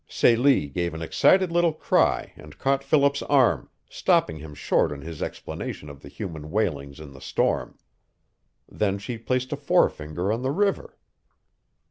[0.07, 5.21] Celie gave an excited little cry and caught Philip's arm, stopping him short in his
[5.21, 7.77] explanation of the human wailings in the storm.
[8.67, 10.97] Then she placed a forefinger on the river.